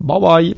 [0.00, 0.56] Bye bye!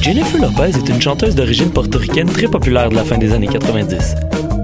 [0.00, 4.14] Jennifer Lopez est une chanteuse d'origine portoricaine très populaire de la fin des années 90.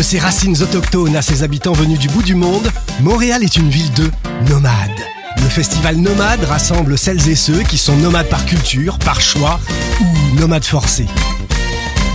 [0.00, 2.72] De ses racines autochtones à ses habitants venus du bout du monde,
[3.02, 4.10] Montréal est une ville de
[4.48, 5.04] nomades.
[5.36, 9.60] Le festival Nomade rassemble celles et ceux qui sont nomades par culture, par choix
[10.00, 10.06] ou
[10.40, 11.04] nomades forcés.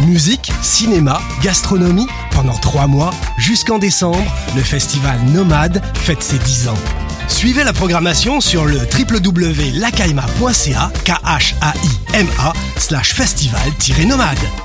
[0.07, 6.79] Musique, cinéma, gastronomie, pendant trois mois, jusqu'en décembre, le festival Nomade fête ses 10 ans.
[7.27, 14.64] Suivez la programmation sur le www.lacaima.ca, k h a i m a slash festival-nomade.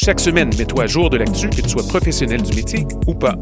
[0.00, 3.34] Chaque semaine, mets-toi à jour de l'actu, que tu sois professionnel du métier ou pas.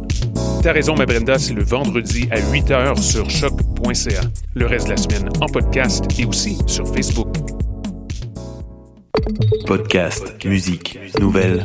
[0.62, 4.22] T'as raison, ma Brenda, c'est le vendredi à 8h sur choc.ca.
[4.54, 7.28] Le reste de la semaine en podcast et aussi sur Facebook.
[9.66, 11.62] Podcast, musique, nouvelles.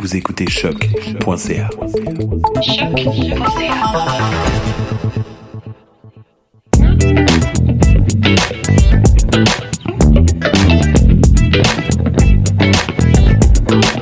[0.00, 1.70] Vous écoutez choc.ca.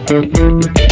[0.06, 0.83] Ce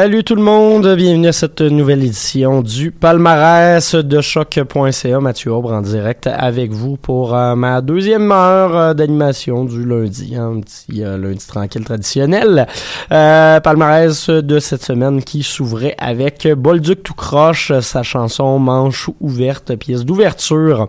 [0.00, 5.20] Salut tout le monde, bienvenue à cette nouvelle édition du palmarès de choc.ca.
[5.20, 10.36] Mathieu Aubre en direct avec vous pour euh, ma deuxième heure euh, d'animation du lundi,
[10.36, 12.66] hein, un petit euh, lundi tranquille traditionnel.
[13.10, 20.06] Palmarès de cette semaine qui s'ouvrait avec Bolduc tout croche, sa chanson Manche ouverte, pièce
[20.06, 20.88] d'ouverture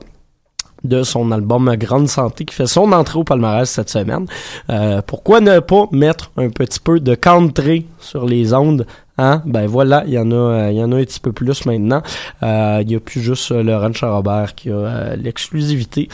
[0.92, 4.26] de son album Grande Santé qui fait son entrée au palmarès cette semaine.
[4.70, 8.86] Euh, pourquoi ne pas mettre un petit peu de country sur les ondes
[9.18, 9.44] Hein?
[9.46, 11.66] Ben voilà, il y en a, euh, il y en a un petit peu plus
[11.66, 12.02] maintenant.
[12.44, 16.10] Euh, il y a plus juste euh, Laurent Charrobert qui a euh, l'exclusivité.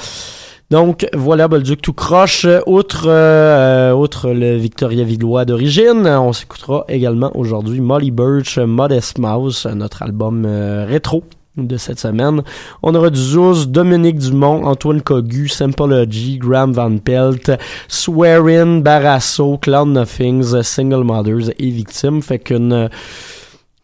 [0.70, 2.46] Donc voilà, Bolduc tout croche.
[2.66, 9.66] Outre, euh, outre le Victoria Villois d'origine, on s'écoutera également aujourd'hui Molly Birch, Modest Mouse,
[9.74, 11.24] notre album rétro
[11.58, 12.44] de cette semaine.
[12.84, 17.52] On aura du Zouz, Dominique Dumont, Antoine Cogu, Sympology, Graham Van Pelt,
[17.88, 22.22] Swearin, Barasso, Cloud Nothings, Single Mothers et Victimes.
[22.22, 22.90] Fait qu'une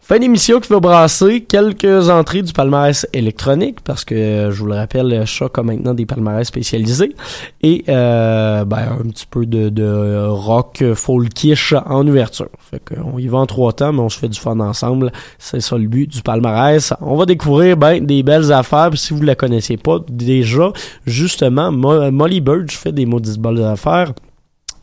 [0.05, 4.67] fin d'émission qui va brasser quelques entrées du palmarès électronique parce que euh, je vous
[4.67, 7.15] le rappelle, Choc a maintenant des palmarès spécialisés
[7.61, 12.49] et euh, ben, un petit peu de, de rock folkish en ouverture.
[12.59, 15.11] Fait qu'on y va en trois temps, mais on se fait du fun ensemble.
[15.39, 16.93] C'est ça le but du palmarès.
[17.01, 18.89] On va découvrir ben, des belles affaires.
[18.95, 20.71] Si vous la connaissez pas déjà,
[21.05, 24.11] justement, Mo- Molly Bird fait des maudites belles affaires.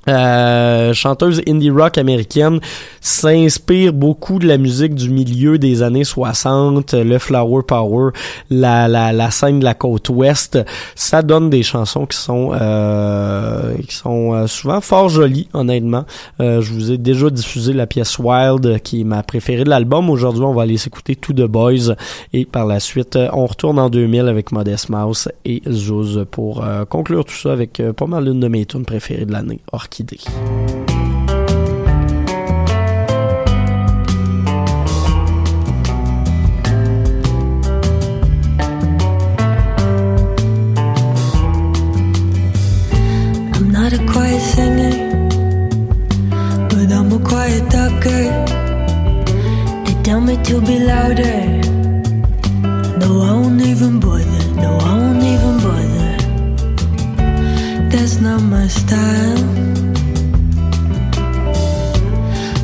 [0.08, 2.60] Euh, chanteuse indie rock américaine
[3.00, 8.10] s'inspire beaucoup de la musique du milieu des années 60, le flower power,
[8.48, 10.58] la, la, la scène de la côte ouest.
[10.94, 16.04] Ça donne des chansons qui sont euh, qui sont euh, souvent fort jolies, honnêtement.
[16.40, 20.10] Euh, je vous ai déjà diffusé la pièce Wild, qui est ma préférée de l'album.
[20.10, 21.94] Aujourd'hui, on va aller s'écouter To The Boys
[22.32, 26.64] et par la suite, euh, on retourne en 2000 avec Modest Mouse et Zouz pour
[26.88, 29.60] conclure tout ça avec pas mal l'une de mes tunes préférées de l'année,
[29.92, 30.10] I'm
[43.72, 44.94] not a quiet singer,
[46.68, 48.24] but I'm a quiet talker.
[49.84, 51.59] They tell me to be louder.
[58.50, 59.44] My style.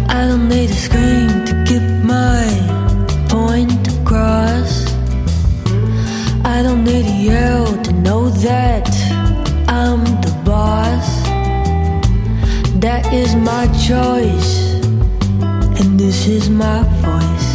[0.08, 2.44] I don't need a scream to keep my
[3.28, 4.72] point across.
[6.44, 8.88] I don't need a yell to know that
[9.68, 11.08] I'm the boss.
[12.80, 14.74] That is my choice,
[15.78, 17.48] and this is my voice.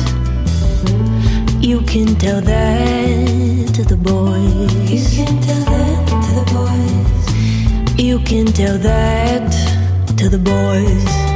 [1.62, 4.74] You can tell that to the boys.
[4.90, 5.71] You can tell
[8.12, 9.54] You can tell that
[10.18, 11.31] to the boys.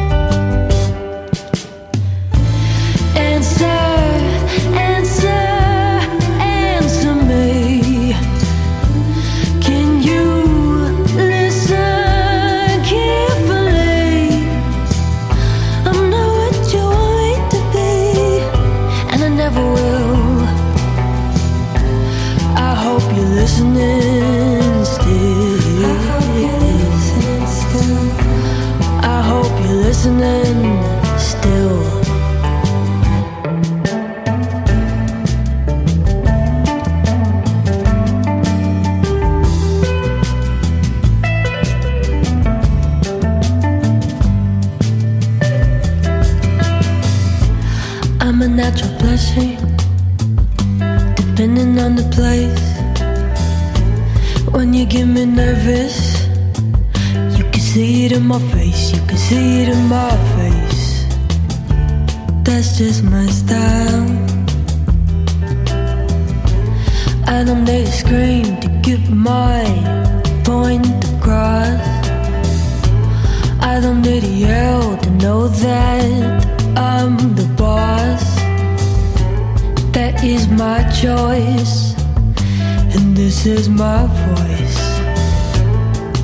[59.25, 60.86] See it in my face.
[62.44, 64.08] That's just my style.
[67.36, 69.63] I don't need a scream to get my
[70.44, 71.86] point across.
[73.72, 76.46] I don't need a yell to know that
[76.77, 78.25] I'm the boss.
[79.96, 81.96] That is my choice,
[82.94, 84.79] and this is my voice.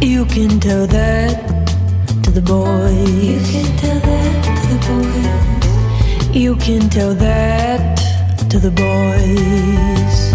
[0.04, 1.61] You can tell that
[2.34, 3.54] to the boys.
[3.54, 6.36] You can tell that to the boys.
[6.36, 7.98] You can tell that
[8.50, 10.31] to the boys.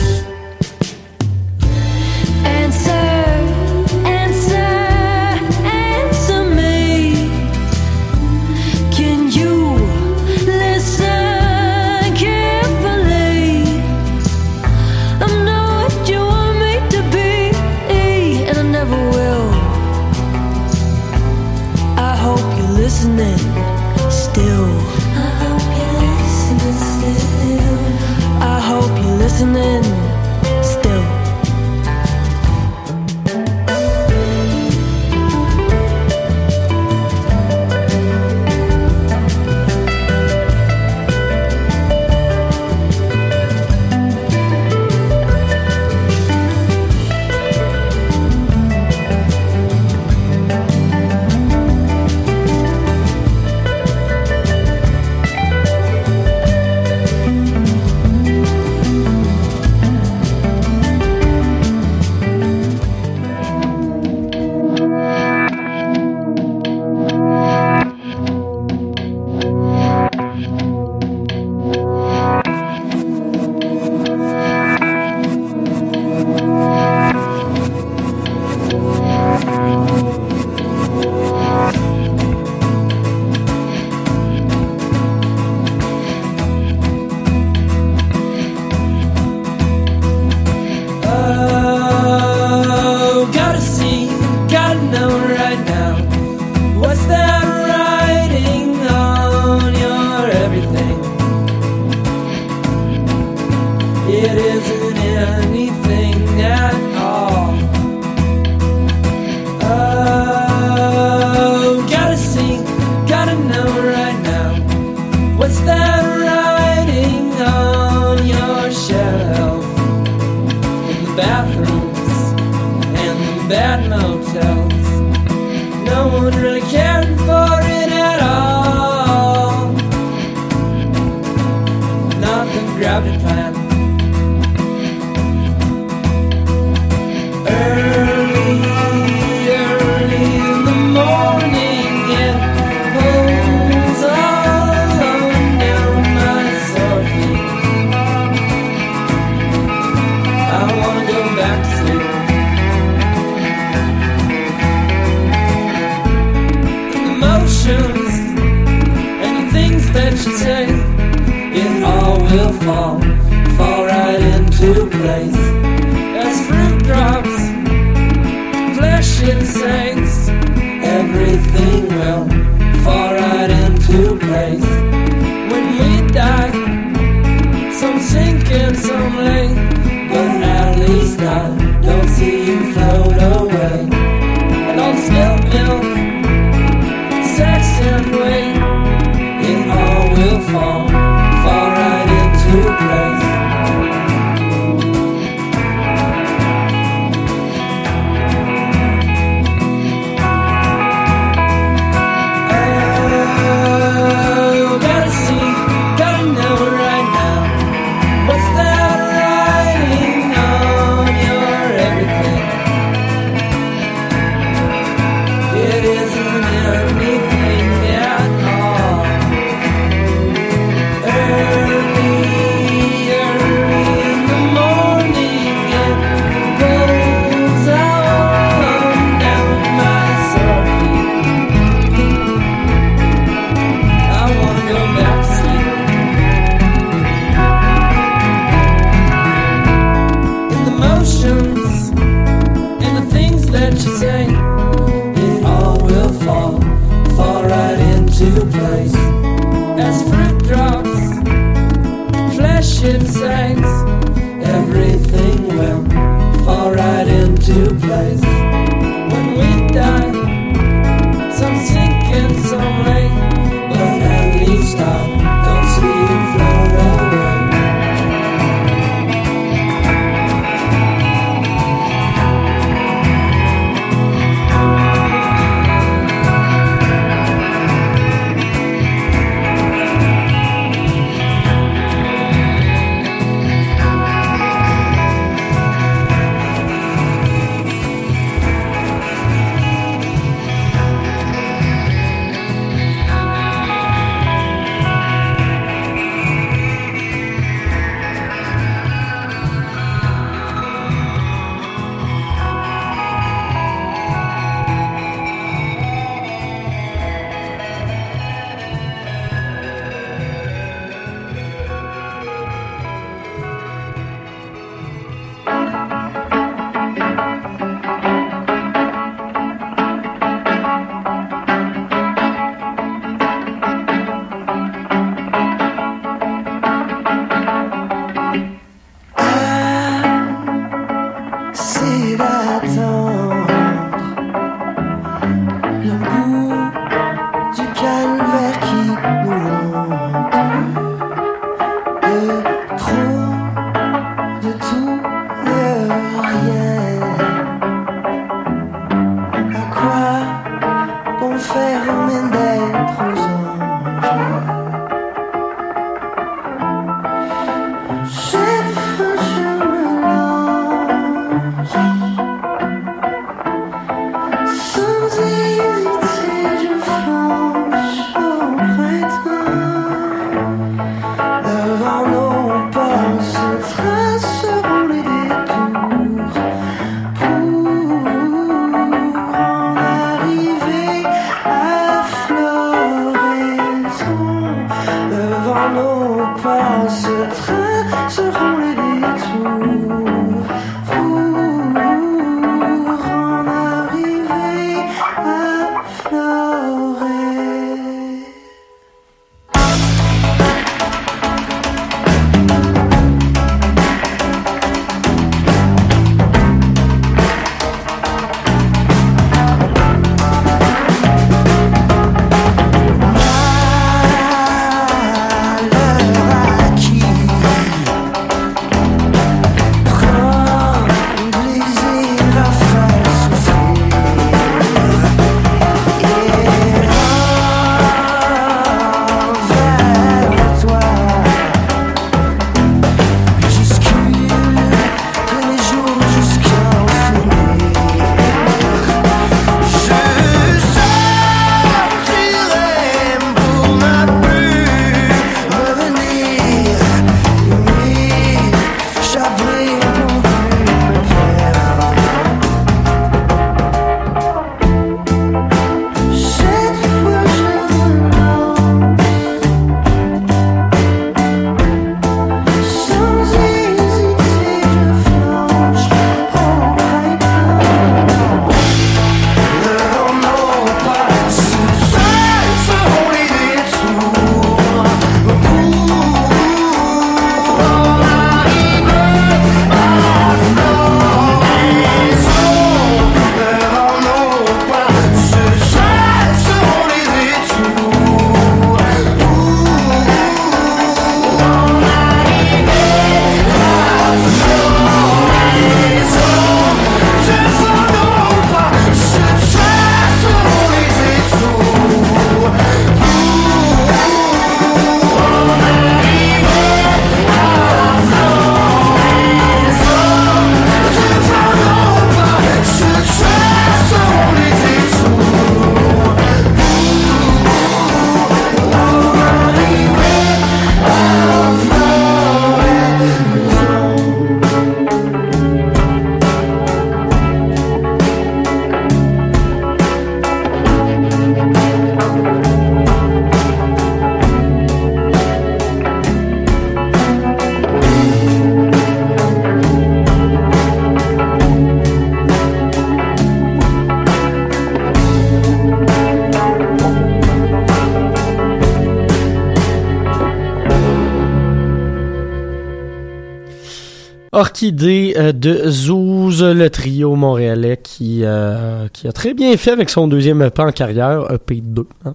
[554.36, 559.88] Orchidée euh, de Zouz, le trio montréalais qui, euh, qui a très bien fait avec
[559.88, 561.86] son deuxième EP en carrière, EP 2.
[562.04, 562.12] Hein?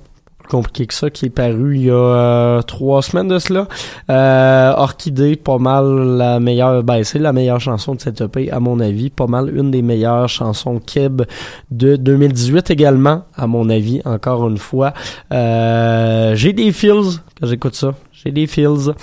[0.47, 3.67] Compliqué que ça, qui est paru il y a euh, trois semaines de cela.
[4.11, 8.59] Euh, Orchidée, pas mal la meilleure, ben c'est la meilleure chanson de cette EP à
[8.59, 11.23] mon avis, pas mal une des meilleures chansons Keb
[11.71, 14.93] de 2018 également, à mon avis, encore une fois.
[15.33, 17.95] Euh, J'ai des feels quand j'écoute ça.
[18.23, 18.93] J'ai des feels.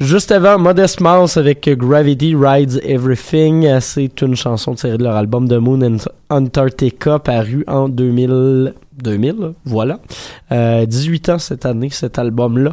[0.00, 3.78] Juste avant, Modest Mouse avec Gravity Rides Everything.
[3.80, 5.98] C'est une chanson tirée de leur album The Moon and
[6.30, 8.74] Antarctica paru en 2000.
[9.02, 9.98] 2000, voilà.
[10.52, 12.72] Euh, 18 ans cette année, cet album-là.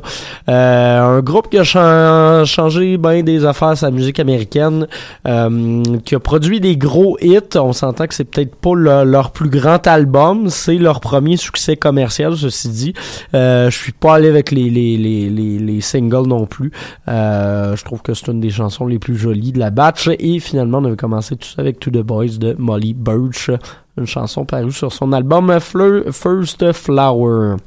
[0.50, 4.88] Euh, un groupe qui a chan- changé bien des affaires sa musique américaine,
[5.28, 7.40] euh, qui a produit des gros hits.
[7.58, 11.76] On s'entend que c'est peut-être pas le- leur plus grand album, c'est leur premier succès
[11.76, 12.94] commercial, ceci dit.
[13.34, 16.72] Euh, je suis pas allé avec les, les, les, les, les singles non plus.
[17.08, 20.10] Euh, je trouve que c'est une des chansons les plus jolies de la batch.
[20.20, 23.50] Et finalement, on avait commencé tout ça avec To The Boys de Molly Birch,
[23.98, 27.58] une chanson parue sur son album First Flower.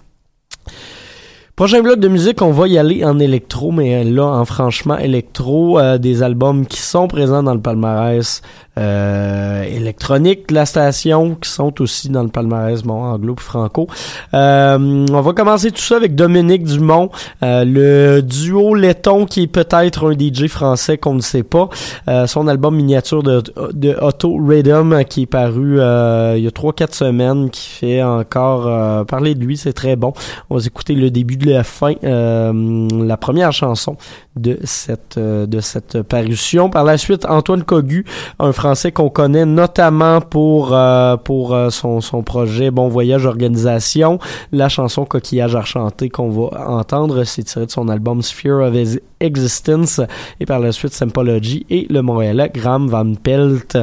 [1.56, 5.78] Prochain bloc de musique, on va y aller en électro, mais là, en franchement électro,
[5.78, 8.42] euh, des albums qui sont présents dans le palmarès
[8.78, 13.86] euh, électronique de la station, qui sont aussi dans le palmarès bon, anglo puis franco.
[14.34, 17.10] Euh, on va commencer tout ça avec Dominique Dumont,
[17.42, 21.70] euh, le duo laiton qui est peut-être un DJ français qu'on ne sait pas.
[22.08, 26.46] Euh, son album miniature de, de Auto Rhythm euh, qui est paru euh, il y
[26.46, 30.12] a 3-4 semaines, qui fait encore parler de lui, c'est très bon.
[30.50, 33.96] On va écouter le début de la fin, la première chanson
[34.36, 36.68] de cette de cette parution.
[36.68, 38.04] Par la suite, Antoine Cogu,
[38.38, 44.18] un Français qu'on connaît notamment pour euh, pour euh, son, son projet Bon Voyage Organisation.
[44.52, 49.00] La chanson Coquillage Argenté qu'on va entendre, c'est tiré de son album Sphere of Ex-
[49.20, 50.00] Existence.
[50.40, 53.78] Et par la suite, Sympology et le Montréalais Graham Van Pelt,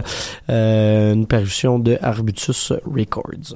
[0.49, 3.55] euh, une parution de Arbutus Records.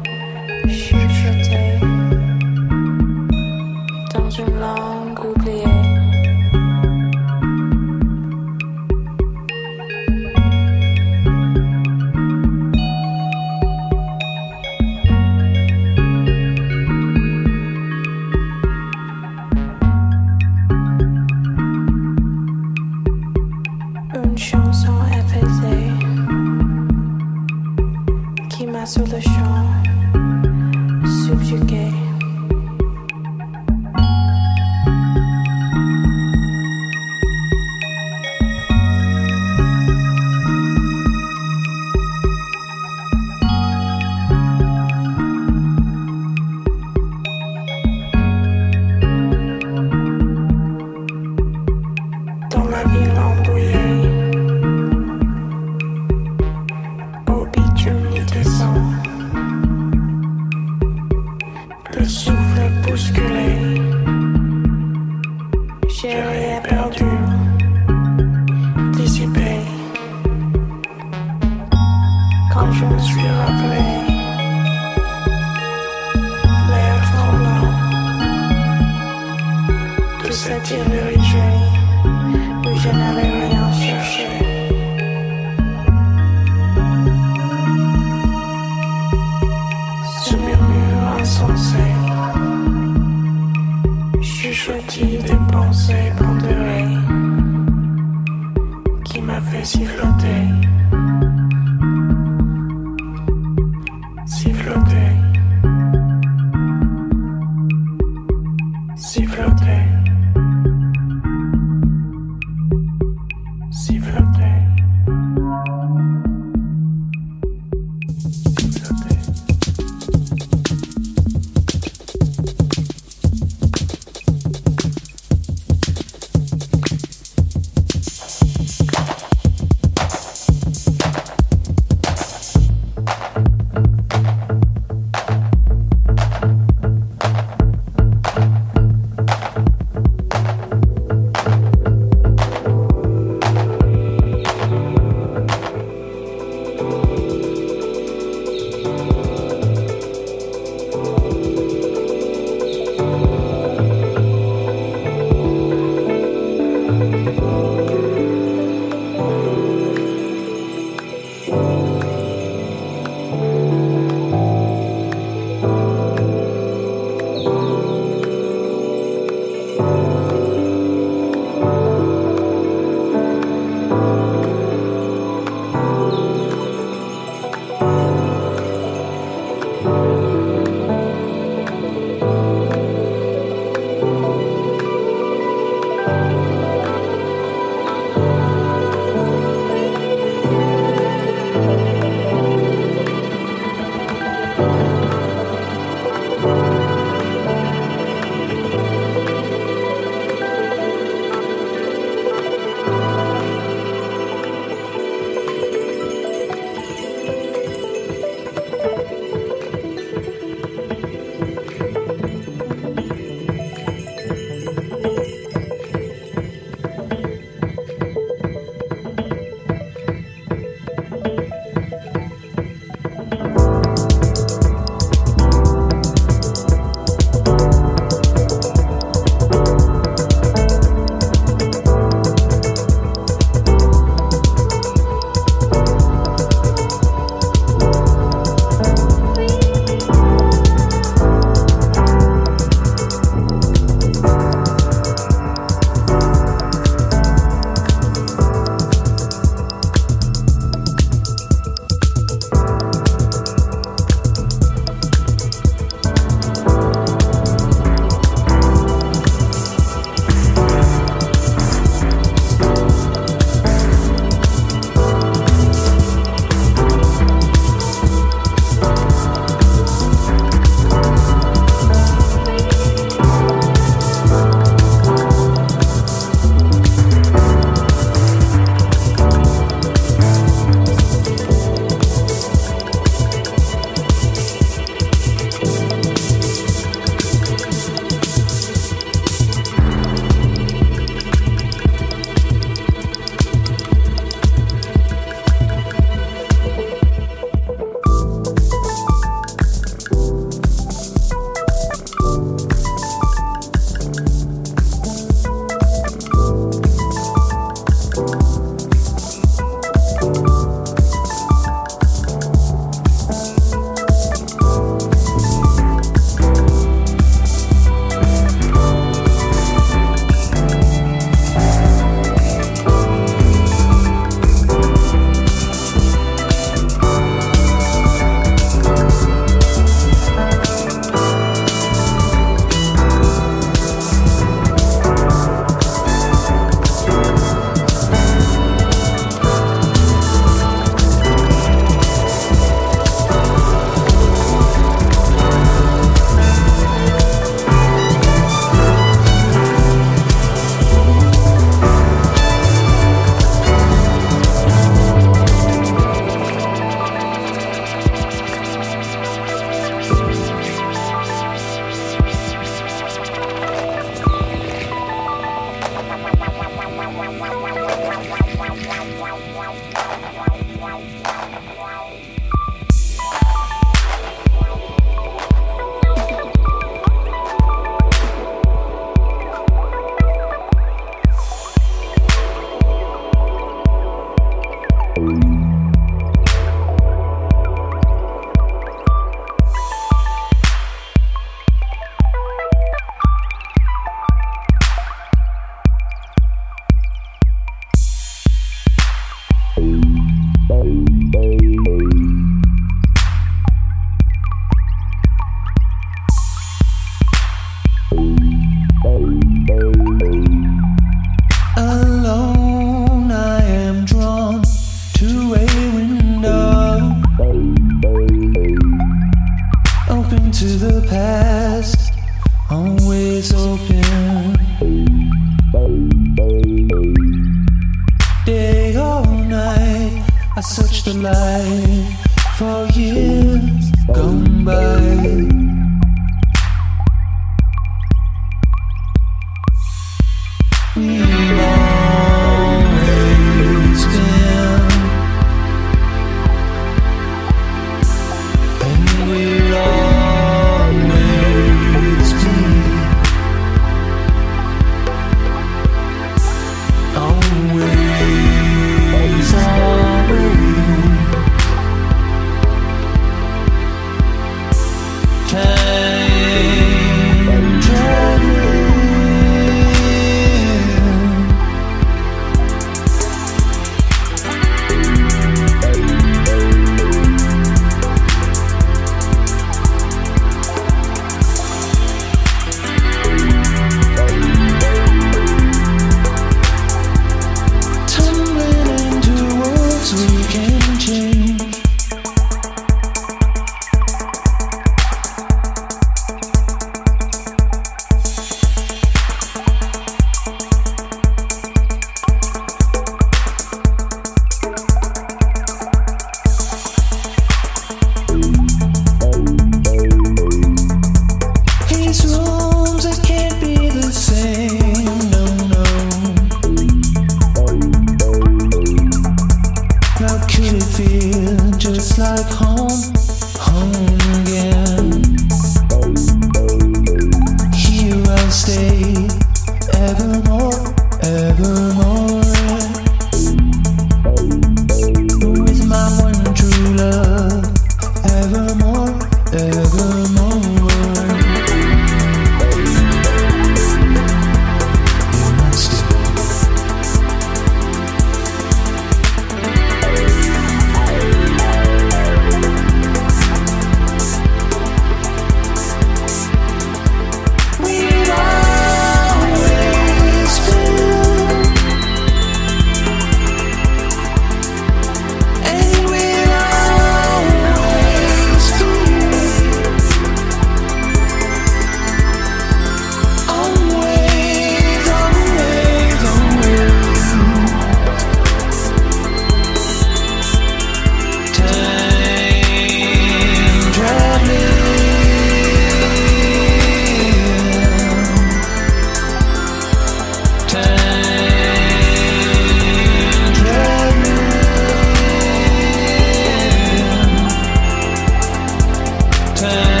[599.61, 600.00] time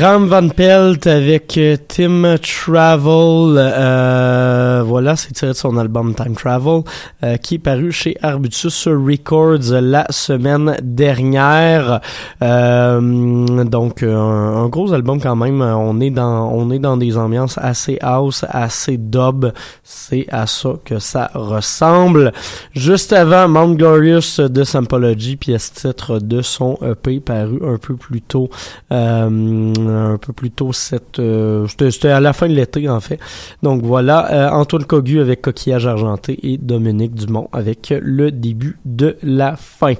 [0.00, 3.58] Graham Van Pelt avec euh, Tim Travel.
[3.58, 6.82] euh, voilà, c'est tiré de son album Time Travel,
[7.24, 12.00] euh, qui est paru chez Arbutus Records la semaine dernière.
[12.42, 15.60] Euh, donc un, un gros album quand même.
[15.62, 19.52] On est dans on est dans des ambiances assez house, assez dub.
[19.84, 22.32] C'est à ça que ça ressemble.
[22.74, 28.22] Juste avant Mount Glorious de Sampology, pièce titre de son EP paru un peu plus
[28.22, 28.50] tôt.
[28.92, 31.18] Euh, un peu plus tôt cette...
[31.18, 33.18] euh, C'était à la fin de l'été, en fait.
[33.62, 39.16] Donc voilà, euh, Antoine Cogu avec Coquillage Argenté et Dominique Dumont avec le début de
[39.20, 39.94] la fin.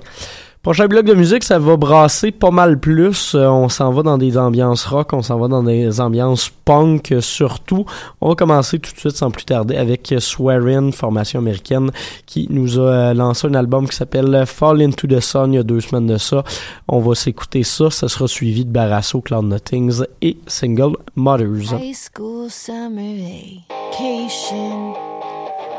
[0.63, 3.35] Prochain bloc de musique, ça va brasser pas mal plus.
[3.35, 7.17] Euh, on s'en va dans des ambiances rock, on s'en va dans des ambiances punk
[7.19, 7.85] surtout.
[8.21, 11.91] On va commencer tout de suite sans plus tarder avec Swearin, formation américaine,
[12.27, 15.59] qui nous a euh, lancé un album qui s'appelle Fall Into the Sun il y
[15.59, 16.45] a deux semaines de ça.
[16.87, 21.73] On va s'écouter ça, ça sera suivi de Barrasso, Cloud Nothings et Single Mothers.
[21.73, 24.95] High school summer vacation.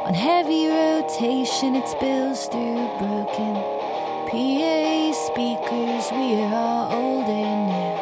[0.05, 3.55] On heavy rotation, it spills through broken
[4.27, 6.11] PA speakers.
[6.11, 7.99] We're all older now.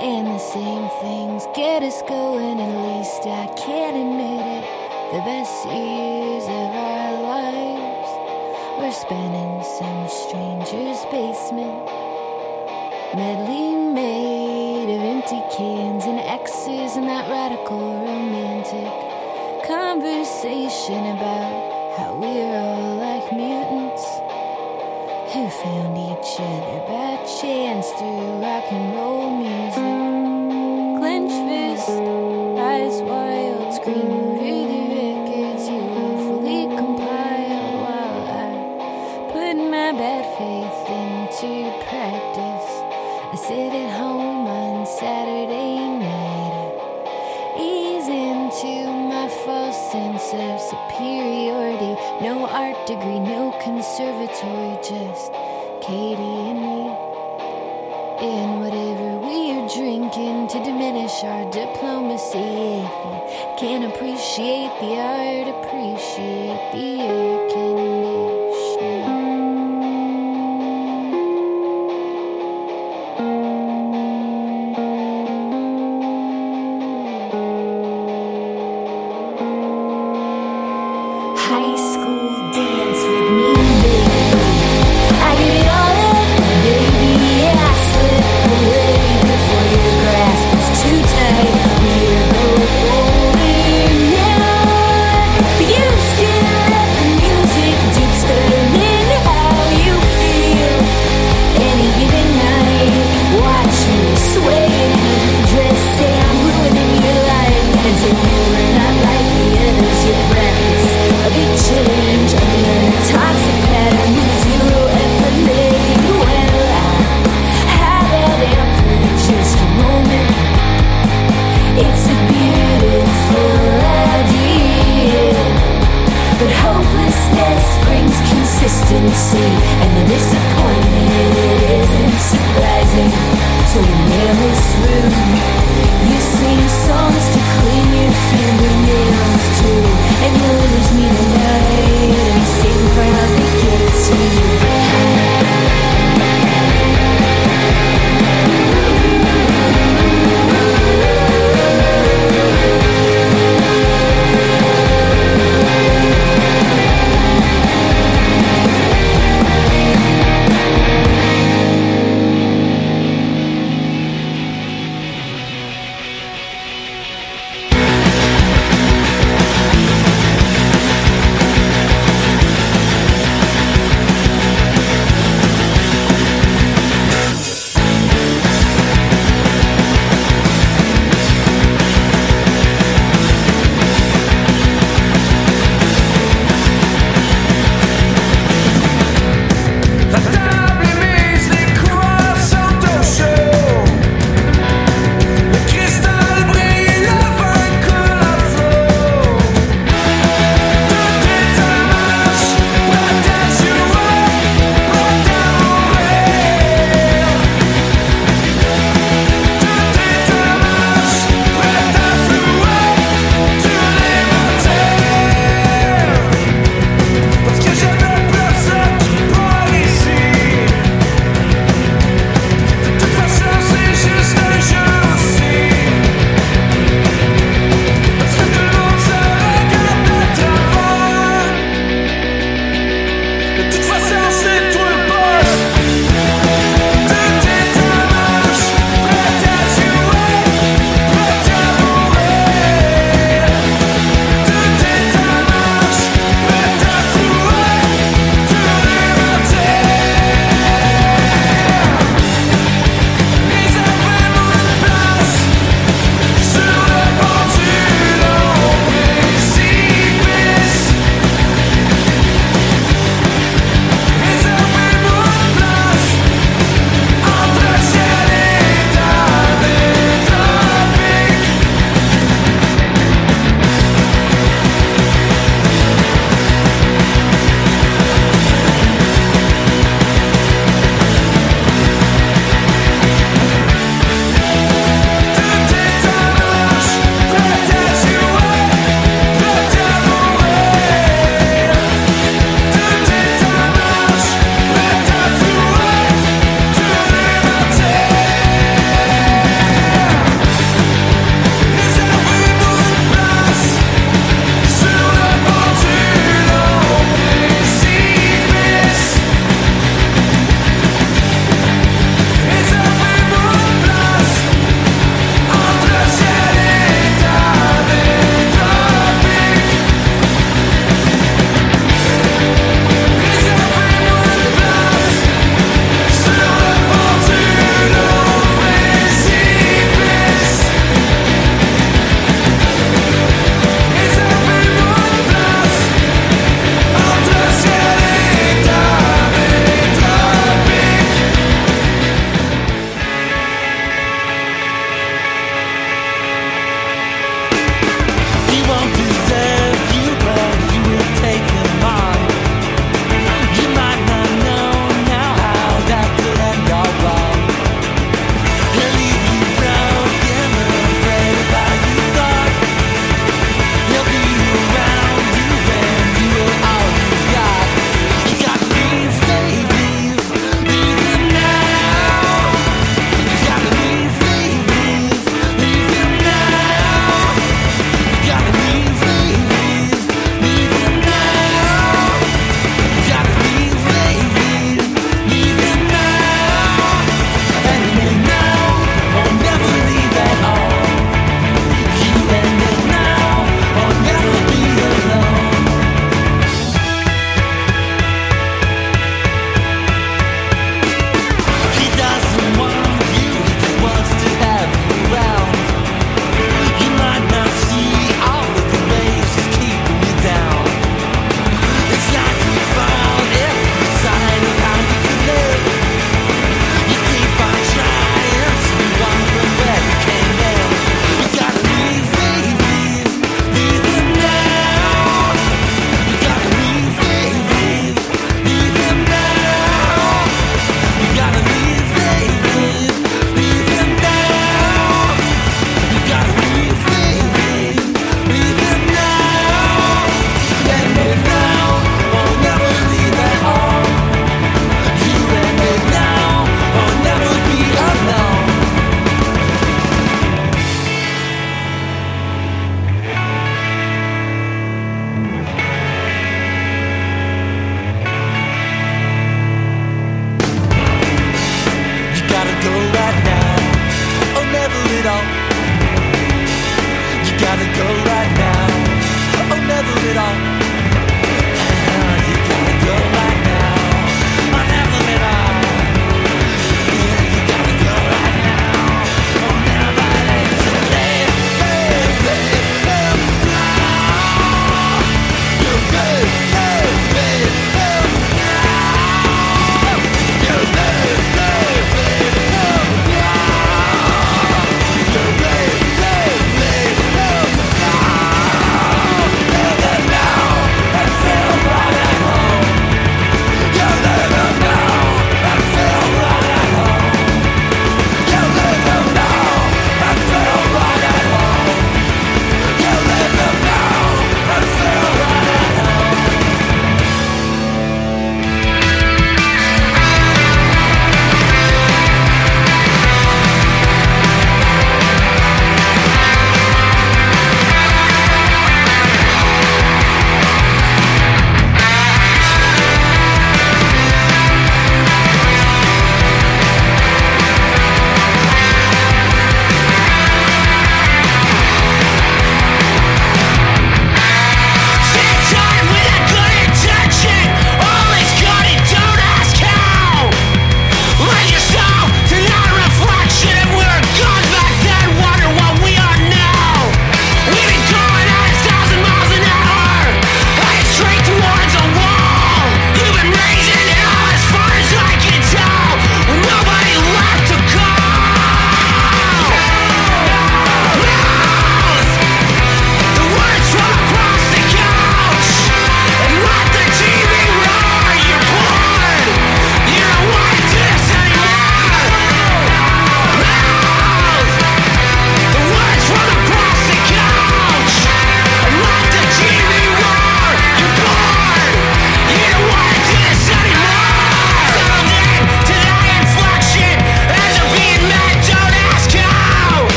[0.00, 4.64] And the same things get us going, at least I can't admit it.
[5.12, 8.10] The best years of our lives
[8.78, 11.86] were spent in some stranger's basement.
[13.14, 18.90] Medley made of empty cans and X's and that radical romantic
[19.66, 24.04] conversation about how we're all like mutants
[25.32, 29.94] who found each other by chance through rock and roll music.
[30.98, 31.88] Clench fist,
[32.58, 33.00] eyes
[50.70, 51.98] superiority.
[52.22, 55.32] No art degree, no conservatory, just
[55.82, 56.82] Katie and me.
[58.22, 62.38] In whatever we are drinking to diminish our diplomacy.
[62.38, 67.48] If you can't appreciate the art, appreciate the air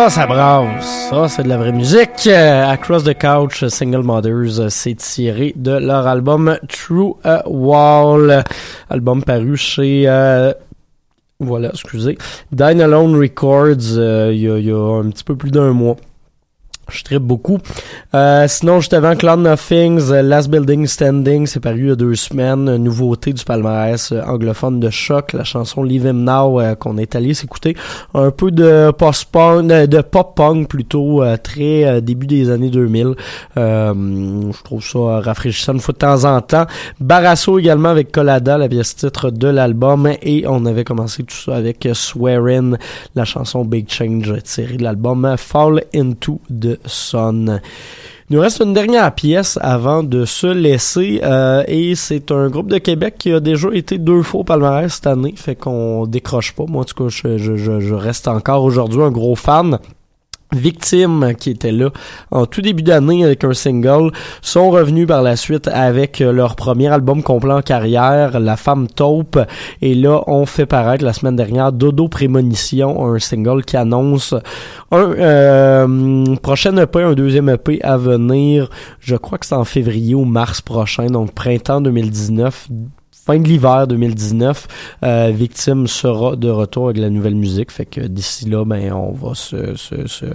[0.00, 1.10] Ça, ça brasse.
[1.10, 2.26] Ça, c'est de la vraie musique.
[2.26, 8.42] Euh, Across the Couch, Single Mothers, euh, c'est tiré de leur album True a Wall.
[8.88, 10.04] Album paru chez...
[10.06, 10.54] euh,
[11.38, 12.16] voilà, excusez.
[12.50, 15.96] Dine Alone Records, euh, il y a un petit peu plus d'un mois.
[16.90, 17.58] Je tripe beaucoup.
[18.14, 21.96] Euh, sinon, juste avant Cloud Nothings, euh, Last Building Standing, c'est paru il y a
[21.96, 22.68] deux semaines.
[22.68, 26.98] Une nouveauté du palmarès euh, anglophone de choc, la chanson Leave Him Now euh, qu'on
[26.98, 27.76] est allé s'écouter.
[28.14, 33.14] Un peu de post-punk, euh, de pop-punk plutôt, euh, très euh, début des années 2000.
[33.56, 33.94] Euh,
[34.52, 36.66] je trouve ça rafraîchissant une fois de temps en temps.
[37.00, 40.10] Barasso également avec Colada, la pièce titre de l'album.
[40.22, 42.76] Et on avait commencé tout ça avec euh, Swearin',
[43.14, 47.60] la chanson Big Change tirée de l'album Fall Into the Sun.
[48.28, 52.68] Il nous reste une dernière pièce avant de se laisser euh, et c'est un groupe
[52.68, 56.52] de Québec qui a déjà été deux fois au palmarès cette année, fait qu'on décroche
[56.52, 56.64] pas.
[56.68, 59.80] Moi en tout cas, je, je, je reste encore aujourd'hui un gros fan.
[60.52, 61.90] Victime qui était là
[62.30, 66.56] en tout début d'année avec un single sont revenus par la suite avec euh, leur
[66.56, 69.38] premier album complet en carrière La Femme Taupe.
[69.80, 74.34] Et là on fait paraître la semaine dernière Dodo Prémonition un single qui annonce
[74.90, 78.70] un euh, prochain EP un deuxième EP à venir.
[79.00, 82.68] Je crois que c'est en février ou mars prochain donc printemps 2019
[83.30, 84.66] fin de l'hiver 2019,
[85.04, 87.70] euh, Victime sera de retour avec la nouvelle musique.
[87.70, 90.26] Fait que d'ici là, ben, on va se, se, se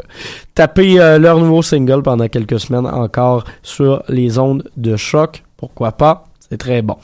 [0.54, 5.44] taper euh, leur nouveau single pendant quelques semaines encore sur les ondes de choc.
[5.58, 6.24] Pourquoi pas?
[6.58, 6.98] Très bon.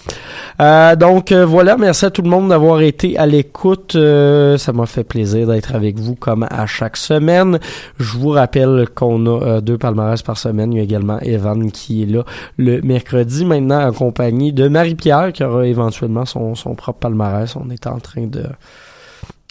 [0.60, 3.96] Euh, donc euh, voilà, merci à tout le monde d'avoir été à l'écoute.
[3.96, 7.60] Euh, ça m'a fait plaisir d'être avec vous comme à chaque semaine.
[8.00, 10.74] Je vous rappelle qu'on a deux palmarès par semaine.
[10.74, 12.24] Il y a également Evan qui est là
[12.58, 17.56] le mercredi, maintenant accompagné de Marie-Pierre qui aura éventuellement son, son propre palmarès.
[17.56, 18.44] On est en train de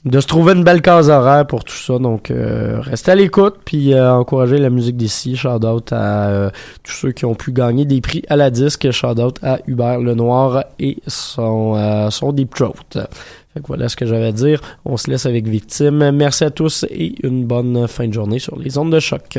[0.04, 1.98] de se trouver une belle case horaire pour tout ça.
[1.98, 5.36] Donc, euh, restez à l'écoute, puis euh, encouragez la musique d'ici.
[5.36, 6.50] Shout out à euh,
[6.82, 8.90] tous ceux qui ont pu gagner des prix à la disque.
[8.90, 12.74] Shout out à Hubert Lenoir et son, euh, son Deep Throat.
[12.92, 14.60] Fait que voilà ce que j'avais à dire.
[14.84, 16.10] On se laisse avec Victime.
[16.12, 19.38] Merci à tous et une bonne fin de journée sur les ondes de choc.